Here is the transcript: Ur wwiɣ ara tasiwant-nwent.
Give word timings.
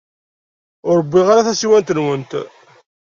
Ur 0.89 0.97
wwiɣ 1.05 1.27
ara 1.29 1.47
tasiwant-nwent. 1.47 2.31